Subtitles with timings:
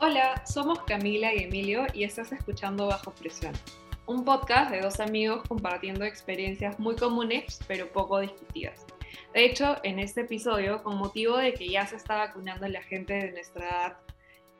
[0.00, 3.52] Hola, somos Camila y Emilio y estás escuchando Bajo Presión,
[4.06, 8.86] un podcast de dos amigos compartiendo experiencias muy comunes pero poco discutidas.
[9.34, 13.12] De hecho, en este episodio, con motivo de que ya se está vacunando la gente
[13.12, 13.96] de nuestra edad,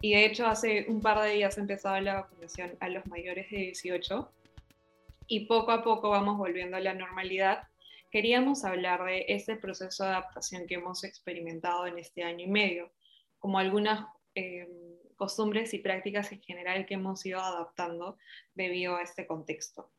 [0.01, 3.49] y de hecho hace un par de días ha empezado la vacunación a los mayores
[3.49, 4.33] de 18,
[5.29, 7.63] y poco a poco vamos volviendo a la normalidad,
[8.11, 12.91] queríamos hablar de ese proceso de adaptación que hemos experimentado en este año y medio,
[13.39, 14.67] como algunas eh,
[15.19, 18.17] costumbres y prácticas en general que hemos ido adaptando
[18.55, 19.93] debido a este contexto.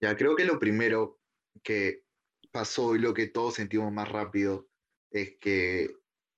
[0.00, 1.18] Ya, creo que lo primero
[1.64, 2.04] que
[2.52, 4.68] pasó y lo que todos sentimos más rápido
[5.10, 5.90] es que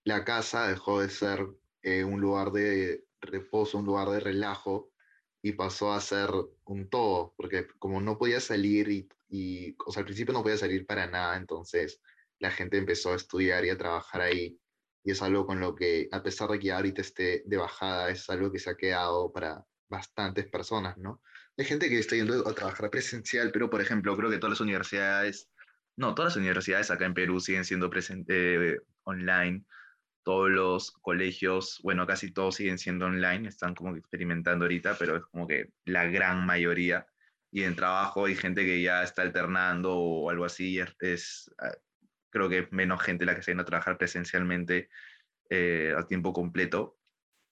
[0.05, 1.47] la casa dejó de ser
[1.83, 4.93] eh, un lugar de reposo, un lugar de relajo
[5.43, 6.31] y pasó a ser
[6.65, 10.57] un todo, porque como no podía salir y, y, o sea, al principio no podía
[10.57, 12.01] salir para nada, entonces
[12.39, 14.59] la gente empezó a estudiar y a trabajar ahí
[15.03, 18.29] y es algo con lo que, a pesar de que ahorita esté de bajada, es
[18.29, 21.23] algo que se ha quedado para bastantes personas, ¿no?
[21.57, 24.61] Hay gente que está yendo a trabajar presencial, pero por ejemplo, creo que todas las
[24.61, 25.51] universidades,
[25.97, 27.91] no, todas las universidades acá en Perú siguen siendo
[28.29, 29.65] eh, online,
[30.23, 35.23] todos los colegios, bueno, casi todos siguen siendo online, están como experimentando ahorita, pero es
[35.25, 37.07] como que la gran mayoría.
[37.51, 41.73] Y en trabajo hay gente que ya está alternando o algo así, es ah,
[42.31, 44.89] creo que menos gente la que se viene a trabajar presencialmente
[45.51, 46.99] eh, a tiempo completo.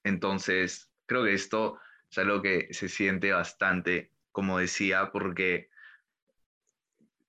[0.05, 5.71] Entonces, creo que esto es algo que se siente bastante, como decía, porque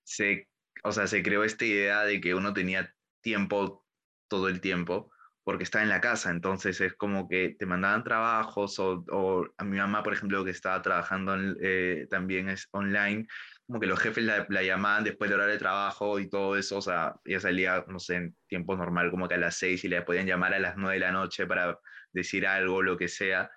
[0.04, 0.48] se,
[0.82, 3.84] o sea, se creó esta idea de que uno tenía tiempo
[4.28, 5.12] todo el tiempo
[5.50, 9.78] porque está en la casa, entonces es como que te mandaban trabajos o, a mi
[9.78, 13.26] mamá, por ejemplo, que estaba trabajando eh, también es online,
[13.66, 16.80] como que los jefes la, llamaban después de hora de trabajo y todo eso, o
[16.80, 20.02] sea, ella salía, no sé, en tiempo normal, como que a las seis y le
[20.02, 21.76] podían llamar a las nueve de la noche para
[22.12, 23.50] decir algo, lo que sea.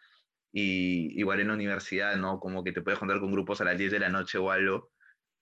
[0.51, 2.39] Y igual en la universidad, ¿no?
[2.39, 4.91] Como que te puedes juntar con grupos a las 10 de la noche o algo,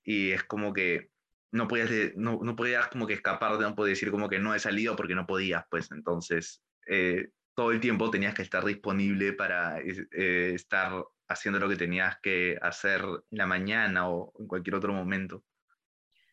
[0.03, 1.10] y es como que
[1.51, 4.59] no podías, no, no podías como que escapar, no podías decir como que no he
[4.59, 9.79] salido porque no podías, pues entonces eh, todo el tiempo tenías que estar disponible para
[9.79, 14.93] eh, estar haciendo lo que tenías que hacer en la mañana o en cualquier otro
[14.93, 15.43] momento.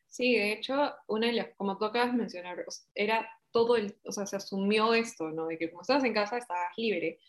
[0.08, 2.64] Sí, de hecho, una de las, como tú acabas de mencionar,
[2.94, 5.46] era todo el, o sea, se asumió esto, ¿no?
[5.46, 7.20] De que como estabas en casa estabas libre.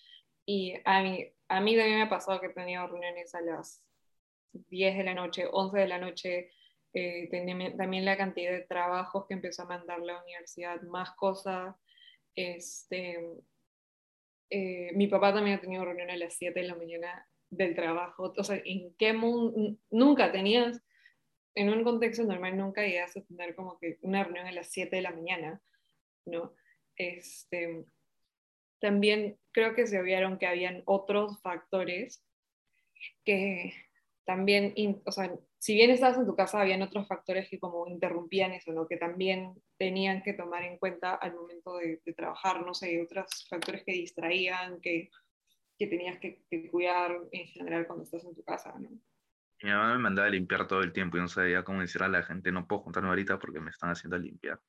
[0.45, 3.83] Y a mí, a mí también me ha pasado que he tenido reuniones a las
[4.53, 6.51] 10 de la noche, 11 de la noche,
[6.93, 7.29] eh,
[7.77, 11.75] también la cantidad de trabajos que empezó a mandar la universidad, más cosas.
[12.35, 13.19] Este,
[14.49, 18.33] eh, mi papá también ha tenido reuniones a las 7 de la mañana del trabajo,
[18.35, 19.77] o sea, ¿en qué mundo?
[19.89, 20.83] Nunca tenías,
[21.55, 24.95] en un contexto normal, nunca ibas a tener como que una reunión a las 7
[24.95, 25.61] de la mañana,
[26.25, 26.53] ¿no?
[26.95, 27.85] Este,
[28.79, 32.23] también creo que se vieron que habían otros factores
[33.25, 33.73] que
[34.25, 34.73] también,
[35.05, 38.71] o sea, si bien estabas en tu casa, habían otros factores que como interrumpían eso,
[38.71, 38.87] ¿no?
[38.87, 43.83] Que también tenían que tomar en cuenta al momento de, trabajar, no sé, otros factores
[43.83, 45.09] que distraían, que
[45.79, 48.89] que tenías que, cuidar en general cuando estás en tu casa, ¿no?
[49.61, 52.09] Mi mamá me mandaba a limpiar todo el tiempo y no sabía cómo decir a
[52.09, 54.59] la gente, no puedo juntarme ahorita porque me están haciendo limpiar.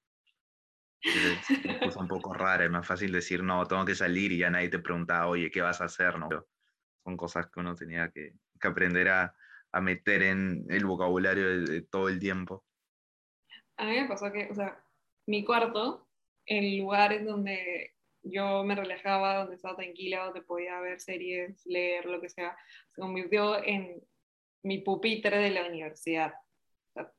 [1.01, 4.69] Es un poco rara, es más fácil decir, no, tengo que salir y ya nadie
[4.69, 6.19] te preguntaba, oye, ¿qué vas a hacer?
[6.19, 6.29] No,
[7.05, 9.35] son cosas que uno tenía que, que aprender a,
[9.73, 12.65] a, meter en el vocabulario de, de, todo el tiempo.
[13.77, 14.83] A mí me pasó que, o sea,
[15.27, 16.09] mi cuarto,
[16.47, 22.05] el lugar en donde yo me relajaba, donde estaba tranquila, donde podía ver series, leer,
[22.07, 22.57] lo que sea,
[22.95, 24.03] se convirtió en
[24.63, 26.35] mi pupitre de la universidad.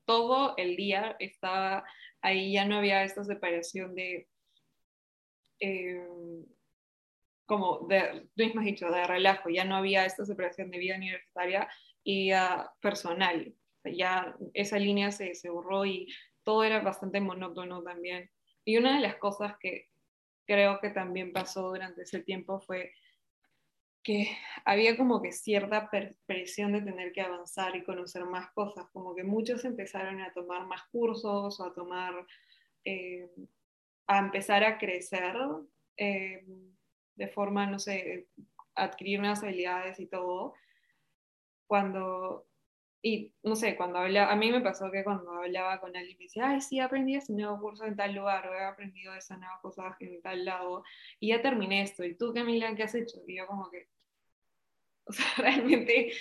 [0.06, 1.84] todo el día estaba
[2.22, 4.28] ahí, ya no había esta separación de,
[5.60, 6.06] eh,
[7.46, 10.98] como de, tú mismo has dicho, de relajo, ya no había esta separación de vida
[10.98, 11.70] universitaria
[12.04, 13.54] y vida personal.
[13.84, 16.08] ya esa línea se, se borró y
[16.44, 18.30] todo era bastante monótono también.
[18.66, 19.90] Y una de las cosas que
[20.46, 22.94] creo que también pasó durante ese tiempo fue
[24.04, 25.90] que había como que cierta
[26.26, 30.66] presión de tener que avanzar y conocer más cosas, como que muchos empezaron a tomar
[30.66, 32.26] más cursos o a tomar,
[32.84, 33.30] eh,
[34.08, 35.36] a empezar a crecer
[35.98, 36.44] eh,
[37.16, 38.28] de forma, no sé,
[38.74, 40.56] adquirir nuevas habilidades y todo,
[41.72, 42.50] cuando
[43.02, 46.26] y no sé, cuando hablaba, a mí me pasó que cuando hablaba con alguien me
[46.26, 49.58] decía, ay, sí, aprendí ese nuevo curso en tal lugar, o he aprendido esa nueva
[49.62, 50.84] cosa en tal lado,
[51.22, 53.20] y ya terminé esto, ¿y tú, Camila, qué has hecho?
[53.26, 53.88] Y yo como que,
[55.06, 56.12] o sea, realmente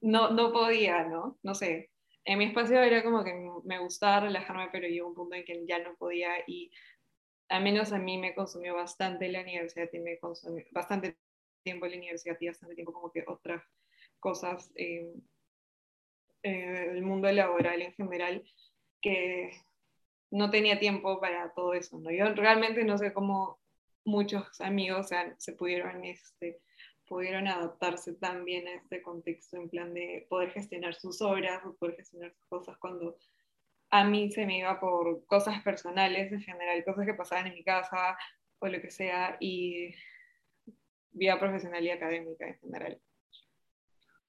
[0.00, 1.38] no, no podía, ¿no?
[1.42, 1.90] No sé,
[2.24, 3.34] en mi espacio era como que
[3.64, 6.70] me gustaba relajarme, pero llegó un punto en que ya no podía, y
[7.48, 11.18] al menos a mí me consumió bastante la universidad y me consumió bastante
[11.64, 13.62] tiempo la universidad y bastante tiempo como que otras
[14.20, 15.12] cosas, eh,
[16.42, 18.44] eh, el mundo laboral en general,
[19.00, 19.50] que
[20.30, 21.98] no tenía tiempo para todo eso.
[21.98, 22.10] ¿no?
[22.10, 23.60] Yo realmente no sé cómo
[24.04, 26.60] muchos amigos se pudieron, este,
[27.06, 31.74] pudieron adaptarse tan bien a este contexto en plan de poder gestionar sus horas o
[31.76, 33.16] poder gestionar sus cosas cuando
[33.90, 37.64] a mí se me iba por cosas personales en general, cosas que pasaban en mi
[37.64, 38.18] casa
[38.58, 39.94] o lo que sea, y
[41.10, 43.00] vida profesional y académica en general.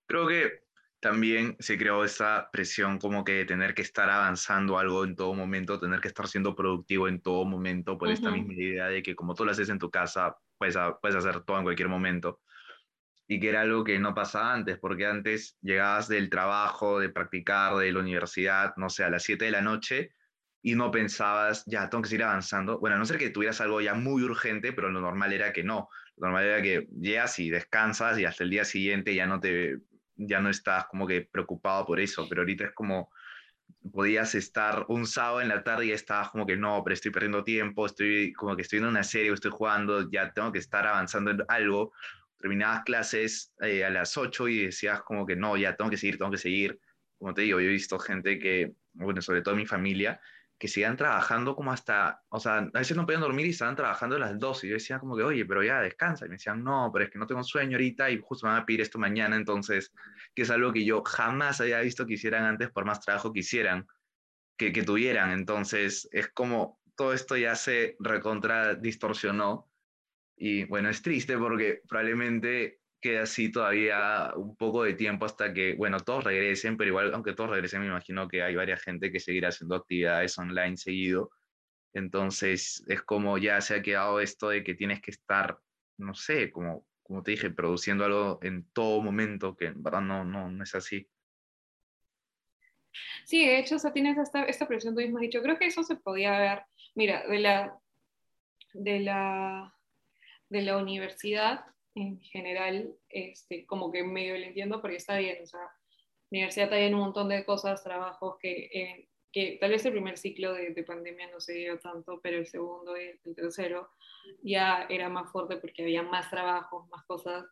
[0.10, 0.64] Creo que
[1.00, 5.36] también se creó esa presión como que de tener que estar avanzando algo en todo
[5.36, 9.16] momento, tener que estar siendo productivo en todo momento, por esta misma idea de que
[9.16, 12.42] como tú lo haces en tu casa, puedes, puedes hacer todo en cualquier momento.
[13.28, 17.76] Y que era algo que no pasaba antes, porque antes llegabas del trabajo, de practicar,
[17.76, 20.16] de la universidad, no sé, a las 7 de la noche,
[20.64, 22.80] y no pensabas, ya, tengo que seguir avanzando.
[22.80, 25.64] Bueno, a no ser que tuvieras algo ya muy urgente, pero lo normal era que
[25.64, 25.88] no.
[26.18, 29.78] Lo normal era que llegas y descansas y hasta el día siguiente ya no te
[30.20, 33.12] ya no estás como que preocupado por eso, pero ahorita es como
[33.92, 37.44] podías estar un sábado en la tarde y estabas como que no, pero estoy perdiendo
[37.44, 41.32] tiempo, estoy como que estoy viendo una serie estoy jugando, ya tengo que estar avanzando
[41.32, 41.94] en algo.
[42.38, 46.18] Terminabas clases eh, a las 8 y decías como que no, ya tengo que seguir,
[46.18, 46.80] tengo que seguir.
[47.18, 50.20] Como te digo, yo he visto gente que, bueno, sobre todo mi familia,
[50.60, 54.18] que sigan trabajando como hasta, o sea, a veces no podían dormir y estaban trabajando
[54.18, 56.26] a las 12 y yo decía como que, oye, pero ya descansa.
[56.26, 58.64] Y me decían, no, pero es que no tengo sueño ahorita y justo me van
[58.64, 59.94] a pedir esto mañana, entonces,
[60.36, 63.40] que es algo que yo jamás había visto que hicieran antes por más trabajo que
[63.40, 63.88] hicieran,
[64.58, 65.32] que, que tuvieran.
[65.32, 69.70] Entonces, es como todo esto ya se recontra distorsionó
[70.36, 75.76] y bueno, es triste porque probablemente queda así todavía un poco de tiempo hasta que,
[75.76, 79.20] bueno, todos regresen, pero igual, aunque todos regresen, me imagino que hay varias gente que
[79.20, 81.32] seguirá haciendo actividades online seguido.
[81.94, 85.58] Entonces, es como ya se ha quedado esto de que tienes que estar,
[85.98, 90.24] no sé, como, como te dije, produciendo algo en todo momento, que en verdad no,
[90.24, 91.10] no, no es así.
[93.26, 95.68] Sí, de hecho, o sea, tienes esta, esta presión, tú mismo has dicho, creo que
[95.68, 96.64] eso se podía ver,
[96.96, 97.80] mira, de la,
[98.74, 99.76] de la,
[100.50, 101.66] de la universidad,
[102.02, 105.72] en general, este, como que medio lo entiendo porque está bien, o sea,
[106.32, 110.54] universidad hay un montón de cosas, trabajos que, eh, que tal vez el primer ciclo
[110.54, 113.90] de, de, pandemia no se dio tanto, pero el segundo y el tercero
[114.44, 117.46] ya era más fuerte porque había más trabajos, más cosas.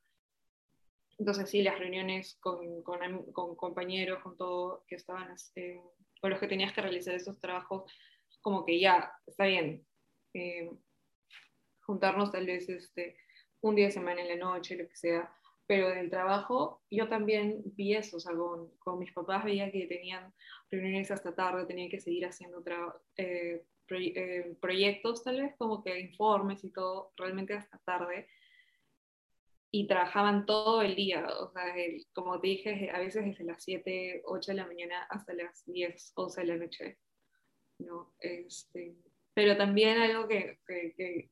[1.19, 5.81] Entonces sí, las reuniones con, con, con compañeros, con todo, que estaban, este,
[6.21, 7.91] con los que tenías que realizar esos trabajos,
[8.41, 9.85] como que ya, está bien.
[10.33, 10.69] Eh,
[11.81, 13.17] juntarnos tal vez este,
[13.61, 15.31] un día de semana en la noche, lo que sea,
[15.67, 20.33] pero del trabajo yo también vi eso, o sea, con, mis papás veía que tenían
[20.71, 22.63] reuniones hasta tarde, tenían que seguir haciendo
[23.17, 28.27] eh, eh, proyectos tal vez, como que informes y todo, realmente hasta tarde,
[29.69, 31.75] y trabajaban todo el día, o sea,
[32.13, 36.13] como te dije, a veces desde las 7, 8 de la mañana hasta las 10,
[36.15, 36.97] 11 de la noche,
[37.79, 38.13] ¿no?
[38.19, 38.95] Este,
[39.33, 41.29] pero también algo que, que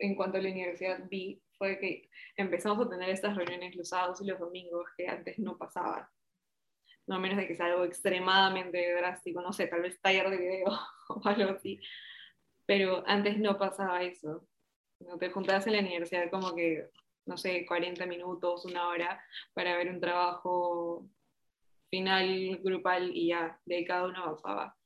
[0.00, 4.20] en cuanto a la universidad vi fue que empezamos a tener estas reuniones los sábados
[4.22, 6.06] y los domingos que antes no pasaban.
[7.06, 10.68] No menos de que sea algo extremadamente drástico, no sé, tal vez taller de video
[11.08, 11.78] o algo así.
[12.66, 14.46] Pero antes no pasaba eso.
[15.00, 16.88] No te juntabas en la universidad como que,
[17.26, 21.06] no sé, 40 minutos, una hora para ver un trabajo
[21.90, 24.76] final grupal y ya, de cada uno avanzaba.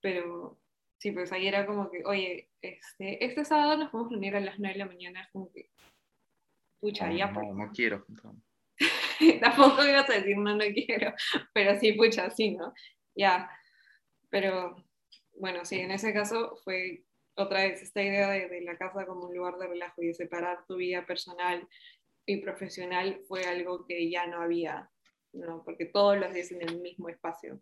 [0.00, 0.58] Pero
[1.00, 4.40] sí, pues ahí era como que, oye, este, este sábado nos vamos a reunir a
[4.40, 5.70] las 9 de la mañana, como que,
[6.78, 7.32] pucha, ya.
[7.32, 7.46] Pues".
[7.46, 8.04] No, no quiero.
[9.40, 11.12] Tampoco ibas a decir no, no quiero,
[11.54, 12.72] pero sí, pucha, sí, ¿no?
[13.14, 13.50] Ya,
[14.28, 14.76] pero
[15.34, 17.04] bueno, sí, en ese caso fue
[17.34, 20.14] otra vez esta idea de, de, la casa como un lugar de relajo y de
[20.14, 21.66] separar tu vida personal
[22.26, 24.90] y profesional fue algo que ya no había,
[25.32, 25.64] ¿no?
[25.64, 27.60] Porque todos los días en el mismo espacio.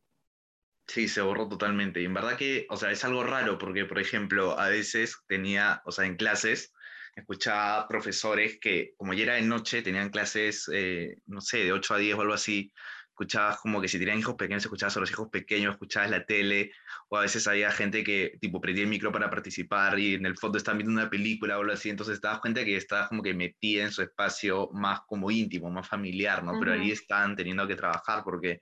[0.89, 2.01] Sí, se borró totalmente.
[2.01, 5.83] Y en verdad que, o sea, es algo raro porque, por ejemplo, a veces tenía,
[5.85, 6.73] o sea, en clases,
[7.15, 11.95] escuchaba profesores que, como ya era de noche, tenían clases, eh, no sé, de 8
[11.95, 12.73] a 10 o algo así,
[13.09, 16.71] escuchabas como que si tenían hijos pequeños, escuchabas a los hijos pequeños, escuchabas la tele,
[17.09, 20.39] o a veces había gente que, tipo, prendía el micro para participar y en el
[20.39, 23.23] fondo estaban viendo una película o algo así, entonces te das cuenta que estabas como
[23.23, 26.59] que metida en su espacio más como íntimo, más familiar, ¿no?
[26.59, 28.61] Pero ahí están teniendo que trabajar porque,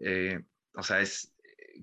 [0.00, 0.40] eh,
[0.74, 1.32] o sea, es,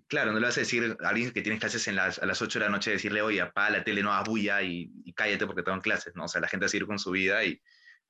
[0.07, 2.41] claro, no le vas a decir a alguien que tienes clases en las, a las
[2.41, 5.63] 8 de la noche, decirle, oye, apaga la tele, no hagas bulla y, cállate porque
[5.63, 6.25] tengo clases, ¿no?
[6.25, 7.61] O sea, la gente va a seguir con su vida, y,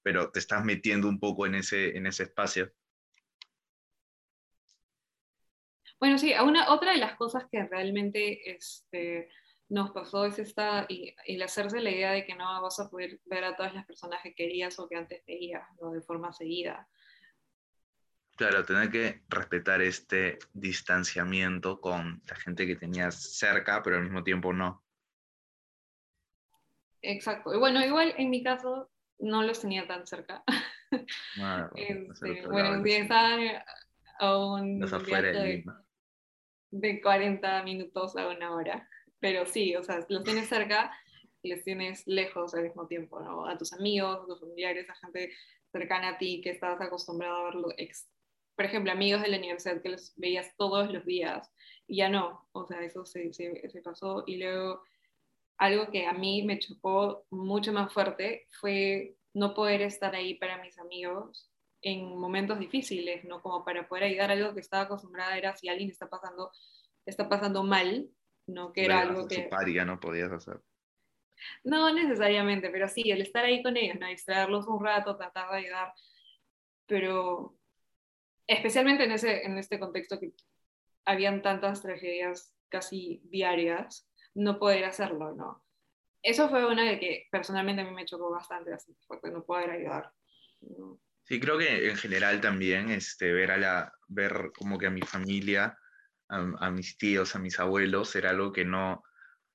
[0.01, 2.71] pero te estás metiendo un poco en ese, en ese espacio.
[5.99, 9.29] Bueno, sí, una, otra de las cosas que realmente este,
[9.69, 13.19] nos pasó es esta, y, el hacerse la idea de que no vas a poder
[13.25, 15.91] ver a todas las personas que querías o que antes veías, ¿no?
[15.91, 16.87] De forma seguida.
[18.35, 24.23] Claro, tener que respetar este distanciamiento con la gente que tenías cerca, pero al mismo
[24.23, 24.83] tiempo no.
[27.01, 27.53] Exacto.
[27.53, 30.43] Y bueno, igual en mi caso no los tenía tan cerca.
[31.39, 33.41] Ah, este, bueno, un día estaban
[34.19, 35.63] a un de,
[36.71, 38.89] de 40 minutos a una hora.
[39.19, 40.91] Pero sí, o sea, los tienes cerca
[41.41, 43.47] y los tienes lejos al mismo tiempo, ¿no?
[43.47, 45.31] A tus amigos, a tus familiares, a gente
[45.71, 47.69] cercana a ti que estás acostumbrado a verlo.
[48.55, 51.51] Por ejemplo, amigos de la universidad que los veías todos los días
[51.87, 54.23] y ya no, o sea, eso se, se, se pasó.
[54.27, 54.83] Y luego,
[55.57, 60.61] algo que a mí me chocó mucho más fuerte fue no poder estar ahí para
[60.61, 61.49] mis amigos
[61.81, 63.41] en momentos difíciles, ¿no?
[63.41, 66.51] Como para poder ayudar algo que estaba acostumbrada era si alguien está pasando,
[67.05, 68.09] está pasando mal,
[68.47, 68.71] ¿no?
[68.71, 69.49] Que era algo que...
[69.49, 70.61] Su no podías hacer.
[71.63, 74.07] No necesariamente, pero sí, el estar ahí con ellos, ¿no?
[74.07, 75.93] Distraerlos un rato, tratar de ayudar,
[76.85, 77.57] pero
[78.47, 80.33] especialmente en, ese, en este contexto que
[81.05, 85.63] habían tantas tragedias casi diarias, no poder hacerlo, ¿no?
[86.21, 89.69] Eso fue una de que personalmente a mí me chocó bastante, así fuerte, no poder
[89.71, 90.11] ayudar.
[91.25, 95.01] Sí, creo que en general también este, ver, a la, ver como que a mi
[95.01, 95.77] familia,
[96.29, 99.03] a, mis tíos, a mis abuelos, era algo que no,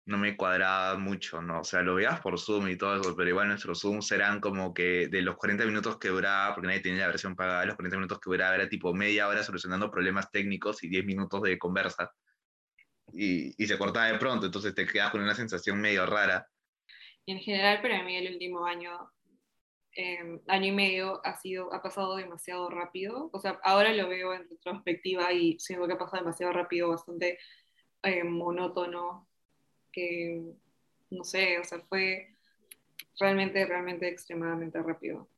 [0.09, 1.61] no me cuadraba mucho, ¿no?
[1.61, 4.75] O sea, lo veías por Zoom y todo eso, pero igual nuestros Zooms eran como
[4.75, 7.97] que de los 40 minutos que duraba, porque nadie tenía la versión pagada, los 40
[7.97, 12.13] minutos que duraba era tipo media hora solucionando problemas técnicos y 10 minutos de conversa.
[13.13, 16.47] Y, y se cortaba de pronto, entonces te quedas con una sensación medio rara.
[17.25, 19.11] Y en general para mí el último año
[20.01, 23.31] Em, año y medio ha, sido, ha pasado demasiado rápido.
[23.33, 27.39] O sea, ahora lo veo en retrospectiva y siento que ha pasado demasiado rápido, bastante
[28.05, 29.28] eh, monótono,
[29.93, 30.43] que
[31.11, 32.35] no sé, o sea, fue
[33.19, 35.29] realmente, realmente extremadamente rápido.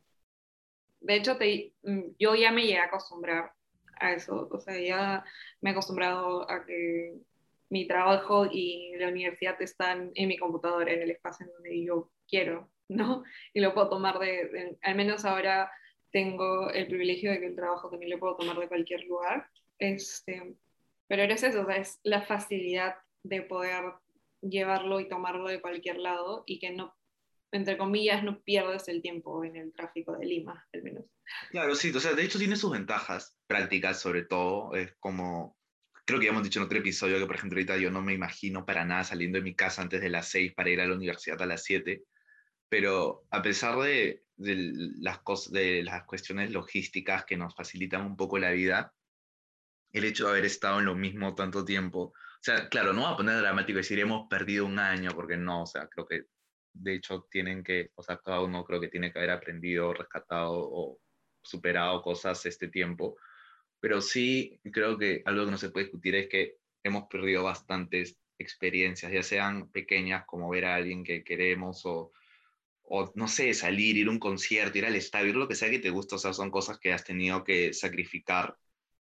[1.00, 3.52] De hecho, te, mm, yo ya me llegué a acostumbrar
[4.00, 5.24] a eso, o sea, ya
[5.60, 7.14] me he acostumbrado a que
[7.70, 12.10] mi trabajo y la universidad están en mi computadora, en el espacio en donde yo
[12.28, 12.70] quiero.
[12.90, 13.22] ¿no?
[13.54, 15.70] Y lo puedo tomar de, al menos ahora
[16.10, 19.46] tengo el privilegio de que el trabajo también lo puedo tomar de cualquier lugar.
[19.78, 20.56] Este,
[21.06, 23.84] pero eres eso, es la facilidad de poder
[24.42, 26.96] llevarlo y tomarlo de cualquier lado y que no,
[27.52, 31.04] entre comillas, no pierdes el tiempo en el tráfico de Lima, al menos.
[31.50, 35.56] Claro, sí, o sea, de hecho tiene sus ventajas prácticas sobre todo, es como,
[36.04, 38.14] creo que ya hemos dicho en otro episodio que, por ejemplo, ahorita yo no me
[38.14, 40.94] imagino para nada saliendo de mi casa antes de las 6 para ir a la
[40.94, 42.02] universidad a las 7
[42.70, 45.20] pero a pesar de, las
[45.50, 48.94] de las cuestiones logísticas que nos facilitan un poco la vida,
[49.92, 52.00] el hecho de haber estado en lo mismo tanto tiempo,
[52.40, 55.62] o sea, claro, no voy a poner dramático decir hemos perdido un año, porque no,
[55.62, 56.24] o sea, creo que
[56.72, 60.52] de hecho tienen que, o sea, cada uno creo que tiene que haber aprendido, rescatado
[60.54, 61.00] o
[61.42, 63.16] superado cosas este tiempo,
[63.80, 68.18] pero sí creo que algo que no se puede discutir es que hemos perdido bastantes
[68.38, 72.12] experiencias, ya sean pequeñas como ver a alguien que queremos o
[72.92, 75.78] o no sé, salir, ir a un concierto, ir al estadio, lo que sea que
[75.78, 78.58] te gusta, o sea, son cosas que has tenido que sacrificar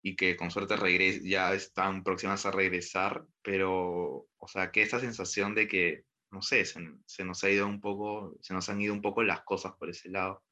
[0.03, 5.01] y que con suerte regres ya están próximas a regresar, pero, o sea, que esta
[5.01, 8.93] sensación de que, no sé, se, nos ha ido un poco, se nos han ido
[8.93, 10.43] un poco las cosas por ese lado.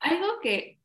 [0.00, 0.80] Algo que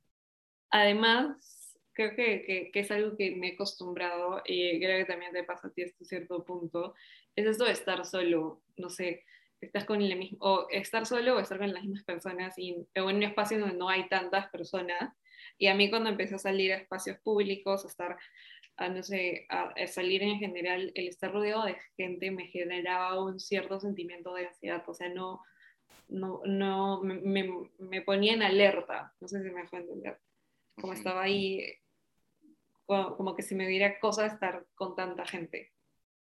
[0.69, 5.43] además creo que, que, es algo que me he acostumbrado y creo que también te
[5.43, 6.95] pasa a ti hasta cierto punto,
[7.35, 9.23] es esto de estar solo, no sé,
[9.63, 13.03] estás con el mismo, o estar solo o estar con las mismas personas y en
[13.03, 15.13] un espacio donde no hay tantas personas.
[15.57, 18.17] Y a mí cuando empecé a salir a espacios públicos, a estar,
[18.77, 23.39] a, no sé, a, salir en general, el estar rodeado de gente me generaba un
[23.39, 25.41] cierto sentimiento de ansiedad, o sea, no,
[26.09, 30.19] no, no me, me ponía en alerta, no sé si me dejó entender,
[30.75, 31.63] como estaba ahí,
[32.85, 35.71] como, como que si me diera cosa estar con tanta gente.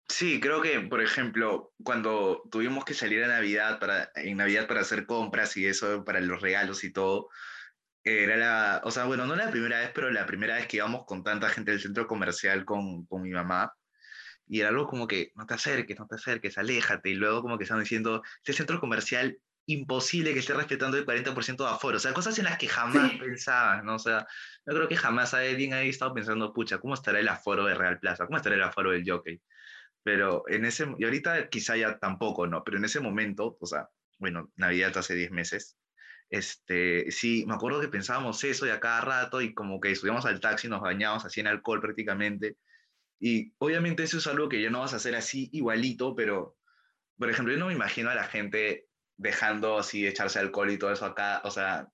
[0.09, 4.81] Sí, creo que, por ejemplo, cuando tuvimos que salir a Navidad para, en Navidad para
[4.81, 7.29] hacer compras y eso, para los regalos y todo,
[8.03, 11.05] era la, o sea, bueno, no la primera vez, pero la primera vez que íbamos
[11.05, 13.73] con tanta gente del centro comercial con, con mi mamá.
[14.47, 17.09] Y era algo como que, no te acerques, no te acerques, aléjate.
[17.09, 19.37] Y luego como que estaban diciendo, este centro comercial
[19.71, 21.97] imposible que esté respetando el 40% de aforo.
[21.97, 23.95] O sea, cosas en las que jamás pensaba, ¿no?
[23.95, 24.25] O sea,
[24.65, 27.99] yo creo que jamás alguien había estado pensando, pucha, ¿cómo estará el aforo de Real
[27.99, 28.25] Plaza?
[28.25, 29.39] ¿Cómo estará el aforo del Jockey?
[30.01, 32.63] Pero en ese, y ahorita quizá ya tampoco, ¿no?
[32.63, 35.77] Pero en ese momento, o sea, bueno, Navidad hace 10 meses,
[36.29, 40.25] este, sí, me acuerdo que pensábamos eso y a cada rato y como que subíamos
[40.25, 42.57] al taxi, nos bañábamos así en alcohol prácticamente
[43.19, 46.57] Y obviamente eso es algo que ya no vas a hacer así igualito, pero,
[47.17, 50.91] por ejemplo, yo no me imagino a la gente dejando así echarse alcohol y todo
[50.93, 51.89] eso acá, o sea,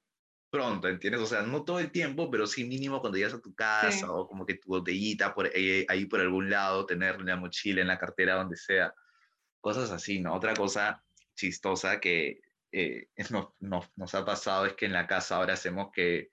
[0.50, 1.22] pronto, ¿entiendes?
[1.22, 4.28] O sea, no todo el tiempo, pero sí mínimo cuando llegas a tu casa o
[4.28, 7.98] como que tu botellita por ahí, ahí, por algún lado, tener la mochila en la
[8.00, 8.94] cartera, donde sea,
[9.62, 10.34] cosas así, ¿no?
[10.36, 11.04] Otra cosa
[11.36, 12.40] chistosa que
[12.76, 16.30] eh, nos, nos, nos, ha pasado es que en la casa ahora hacemos que,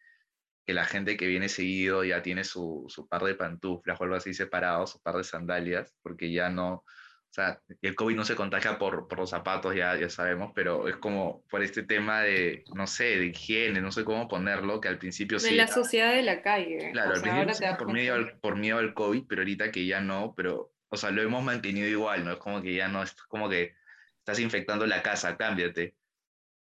[0.66, 4.16] que la gente que viene seguido ya tiene su, su, par de pantuflas o algo
[4.16, 8.34] así separados, su par de sandalias, porque ya no, o sea, el COVID no se
[8.34, 12.64] contagia por, por los zapatos, ya, ya sabemos, pero es como por este tema de,
[12.74, 15.50] no sé, de higiene, no sé cómo ponerlo, que al principio de sí.
[15.50, 16.90] De la sociedad de la calle.
[16.92, 20.00] Claro, al principio sí por, medio al, por miedo al COVID, pero ahorita que ya
[20.00, 22.32] no, pero, o sea, lo hemos mantenido igual, ¿no?
[22.32, 23.74] Es como que ya no, es como que
[24.18, 25.94] estás infectando la casa, cámbiate.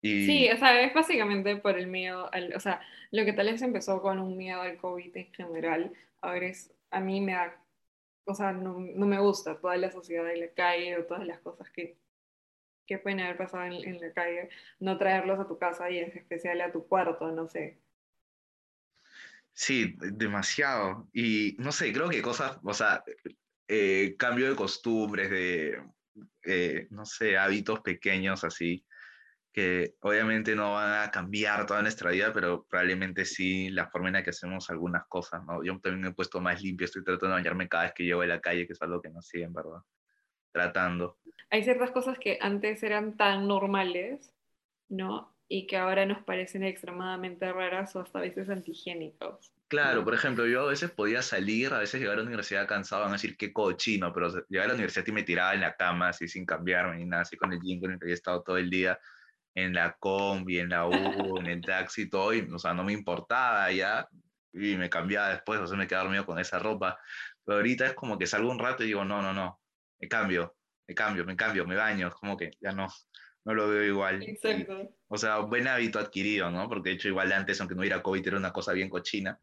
[0.02, 0.26] Y...
[0.26, 3.62] Sí, o sea, es básicamente por el miedo, al, o sea, lo que tal vez
[3.62, 5.92] empezó con un miedo al COVID en general,
[6.22, 7.56] ahora es, a mí me da
[8.30, 11.40] o sea, no, no, me gusta toda la sociedad de la calle o todas las
[11.40, 11.98] cosas que,
[12.86, 16.16] que pueden haber pasado en, en, la calle, no traerlos a tu casa y en
[16.16, 17.80] especial a tu cuarto, no sé.
[19.52, 21.10] Sí, demasiado.
[21.12, 23.04] Y no sé, creo que cosas, o sea,
[23.68, 25.82] eh, cambio de costumbres, de,
[26.46, 28.86] eh, no sé, hábitos pequeños así,
[29.60, 34.14] que obviamente no van a cambiar toda nuestra vida, pero probablemente sí la forma en
[34.14, 35.62] la que hacemos algunas cosas, ¿no?
[35.66, 38.22] Yo también me he puesto más limpio, estoy tratando de bañarme cada vez que llego
[38.22, 39.82] a la calle, que es algo que no sigue, en verdad.
[40.54, 41.18] Tratando.
[41.50, 44.34] Hay ciertas cosas que antes eran tan normales,
[44.88, 45.36] ¿no?
[45.50, 49.52] Y que ahora nos parecen extremadamente raras o hasta a veces antihigiénicos.
[49.68, 53.02] Claro, por ejemplo, yo a veces podía salir, a veces llegar a la universidad cansado,
[53.02, 55.76] van a decir qué cochino, pero llegar a la universidad y me tiraba en la
[55.76, 58.42] cama así sin cambiarme ni nada, así con el jean con el que había estado
[58.42, 58.98] todo el día
[59.56, 62.94] en la combi, en la U, en el taxi, todo, y, o sea, no me
[62.94, 64.08] importaba ya,
[64.54, 67.00] y me cambiaba después, o sea, me quedaba dormido con esa ropa,
[67.44, 69.60] pero ahorita es como que salgo un rato y digo, no, no, no,
[70.00, 70.56] me cambio,
[70.88, 72.88] me cambio, me cambio, me baño, es como que ya no,
[73.46, 74.24] no lo veo igual.
[74.24, 74.82] Exacto.
[74.82, 76.68] Y, o sea, buen hábito adquirido, ¿no?
[76.68, 79.40] Porque de hecho igual antes, aunque no hubiera COVID, era una cosa bien cochina,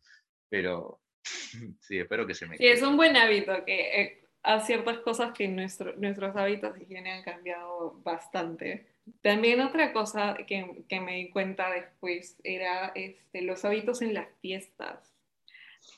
[0.49, 1.01] pero
[1.81, 2.57] sí, espero que se me...
[2.57, 4.01] Sí, es un buen hábito que...
[4.01, 8.87] Eh, a ciertas cosas que nuestro, nuestros hábitos de higiene han cambiado bastante.
[9.23, 14.29] También otra cosa que, que, me di cuenta después era este, los hábitos en las
[14.41, 15.15] fiestas.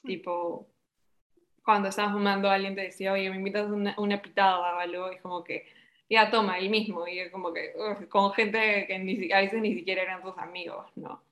[0.04, 0.68] Tipo,
[1.64, 5.18] cuando estabas fumando, alguien te decía, oye, me invitas una, una pitada o algo, y
[5.18, 5.66] como que,
[6.10, 9.74] ya toma, el mismo, y como que, uf, con gente que ni, a veces ni
[9.74, 11.22] siquiera eran tus amigos, ¿no?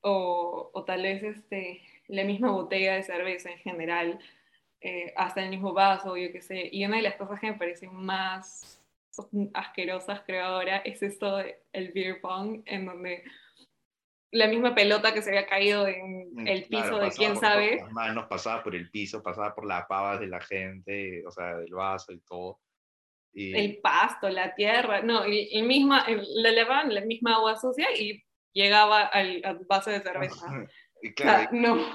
[0.00, 4.18] O, o tal vez este, la misma botella de cerveza en general,
[4.80, 6.68] eh, hasta el mismo vaso, yo qué sé.
[6.70, 8.83] Y una de las cosas que me parecen más
[9.54, 13.24] asquerosas, creo ahora, es esto del beer pong, en donde
[14.34, 17.76] la misma pelota que se había caído en el piso claro, de quién sabe.
[17.76, 21.56] Las manos pasaba por el piso, pasaba por las pavas de la gente, o sea,
[21.56, 22.60] del vaso y todo.
[23.32, 23.56] Y...
[23.56, 28.24] El pasto, la tierra, no, el, el misma, le lavaban la misma agua sucia y
[28.52, 30.46] llegaba al, al vaso de cerveza.
[31.02, 31.86] y claro, o sea, no.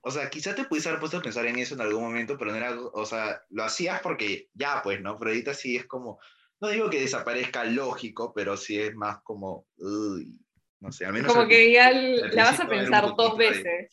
[0.00, 2.52] O sea, quizá te pudiste haber puesto a pensar en eso en algún momento, pero
[2.52, 5.18] no era, o sea, lo hacías porque ya, pues, ¿no?
[5.18, 6.20] Pero ahorita sí es como,
[6.60, 10.40] no digo que desaparezca lógico, pero sí es más como, uy,
[10.80, 11.32] no sé, al menos...
[11.32, 13.64] Como que ya la vas a pensar dos veces.
[13.64, 13.88] De...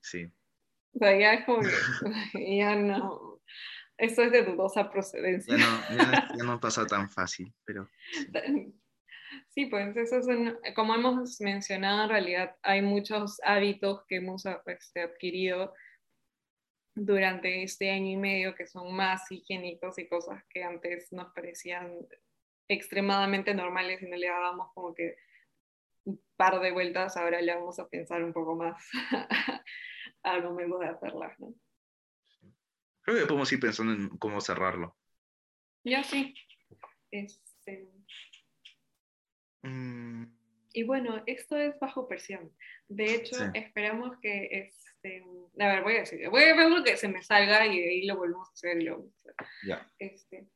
[0.00, 0.24] Sí.
[0.94, 1.68] O sea, ya es como que,
[2.58, 3.40] ya no,
[3.96, 5.56] esto es de dudosa procedencia.
[5.56, 7.88] Ya no, ya no, ya no pasa tan fácil, pero...
[8.12, 8.74] Sí.
[9.50, 14.44] Sí, pues eso es un, como hemos mencionado, en realidad hay muchos hábitos que hemos
[14.66, 15.74] este, adquirido
[17.04, 21.92] durante este año y medio que son más higiénicos y cosas que antes nos parecían
[22.68, 25.16] extremadamente normales y no le dábamos como que
[26.04, 28.82] un par de vueltas, ahora le vamos a pensar un poco más
[30.22, 31.54] al momento de hacerlas, ¿no?
[33.02, 34.96] Creo que podemos ir pensando en cómo cerrarlo.
[35.84, 36.34] Ya sí.
[37.10, 37.88] Este...
[39.62, 40.24] Mm.
[40.74, 42.52] Y bueno, esto es bajo presión.
[42.88, 43.44] De hecho, sí.
[43.54, 44.48] esperamos que,
[45.02, 45.24] este,
[45.58, 47.88] a ver, voy a decir, voy a ver lo que se me salga y de
[47.88, 48.82] ahí lo volvemos a hacer.
[48.82, 49.10] Lo,
[49.64, 49.90] yeah.
[49.98, 50.48] este,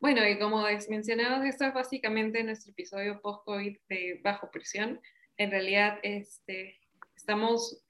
[0.00, 5.00] bueno, y como mencionamos, esto es básicamente nuestro episodio post-COVID de bajo presión.
[5.36, 6.80] En realidad, este,
[7.16, 7.84] estamos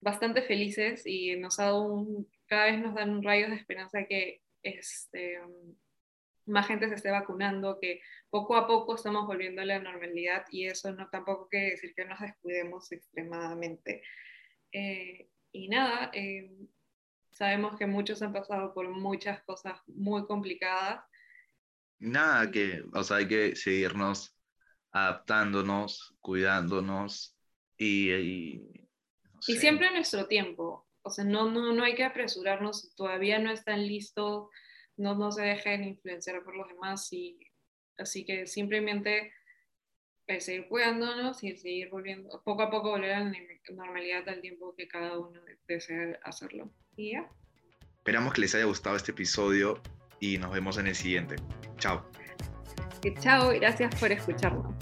[0.00, 4.04] bastante felices y nos ha dado un, cada vez nos dan un rayo de esperanza
[4.06, 5.38] que este,
[6.46, 10.66] más gente se esté vacunando, que poco a poco estamos volviendo a la normalidad y
[10.66, 14.02] eso no tampoco quiere decir que nos descuidemos extremadamente.
[14.72, 16.50] Eh, y nada, eh,
[17.30, 21.04] sabemos que muchos han pasado por muchas cosas muy complicadas.
[21.98, 24.36] Nada, que, o sea, hay que seguirnos
[24.90, 27.36] adaptándonos, cuidándonos
[27.76, 28.12] y...
[28.12, 28.88] y,
[29.34, 29.52] no sé.
[29.52, 30.88] y siempre en nuestro tiempo.
[31.02, 34.48] o sea, no, no, no hay que apresurarnos, todavía no están listos,
[34.96, 37.38] no, no se dejen influenciar por los demás, y,
[37.98, 39.32] así que simplemente
[40.40, 43.32] seguir cuidándonos y seguir volviendo, poco a poco volver a la
[43.70, 46.70] normalidad al tiempo que cada uno desee hacerlo.
[46.96, 47.28] Y ya.
[47.98, 49.80] Esperamos que les haya gustado este episodio
[50.20, 51.36] y nos vemos en el siguiente.
[51.78, 52.04] Chao.
[53.20, 54.74] Chao, gracias por escucharnos.